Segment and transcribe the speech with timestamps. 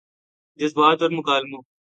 [0.59, 1.61] جذبات اور مکالموں